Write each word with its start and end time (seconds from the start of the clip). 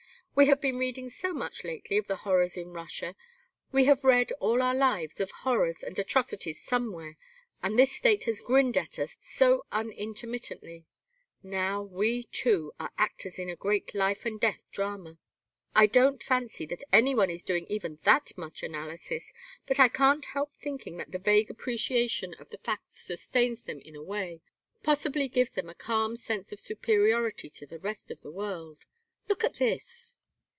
We 0.33 0.47
have 0.47 0.61
been 0.61 0.77
reading 0.79 1.09
so 1.09 1.33
much 1.33 1.63
lately 1.65 1.97
of 1.97 2.07
the 2.07 2.15
horrors 2.15 2.55
in 2.57 2.71
Russia, 2.73 3.15
we 3.73 3.83
have 3.85 4.05
read, 4.05 4.31
all 4.39 4.61
our 4.61 4.73
lives, 4.73 5.19
of 5.19 5.29
horrors 5.29 5.83
and 5.83 5.99
atrocities 5.99 6.63
somewhere, 6.63 7.17
and 7.61 7.77
this 7.77 7.91
State 7.91 8.23
has 8.23 8.39
grinned 8.41 8.77
at 8.77 8.97
us 8.97 9.17
so 9.19 9.65
unintermittently. 9.73 10.85
Now 11.43 11.83
we, 11.83 12.23
too, 12.31 12.73
are 12.79 12.93
actors 12.97 13.37
in 13.37 13.49
a 13.49 13.55
great 13.57 13.93
life 13.93 14.25
and 14.25 14.39
death 14.39 14.65
drama. 14.71 15.19
I 15.75 15.85
don't 15.85 16.23
fancy 16.23 16.67
any 16.93 17.13
one 17.13 17.29
is 17.29 17.43
doing 17.43 17.67
even 17.67 17.97
that 18.03 18.35
much 18.37 18.63
analysis, 18.63 19.33
but 19.67 19.81
I 19.81 19.89
can't 19.89 20.25
help 20.33 20.53
thinking 20.55 20.95
that 20.97 21.11
the 21.11 21.19
vague 21.19 21.51
appreciation 21.51 22.33
of 22.35 22.49
the 22.49 22.57
fact 22.59 22.93
sustains 22.93 23.65
them 23.65 23.79
in 23.81 23.95
a 23.97 24.01
way 24.03 24.41
possibly 24.81 25.27
gives 25.27 25.51
them 25.51 25.69
a 25.69 25.75
calm 25.75 26.15
sense 26.15 26.51
of 26.53 26.59
superiority 26.61 27.49
to 27.49 27.65
the 27.67 27.79
rest 27.79 28.09
of 28.09 28.21
the 28.21 28.31
world 28.31 28.79
Look 29.27 29.43
at 29.43 29.55
this." 29.55 30.15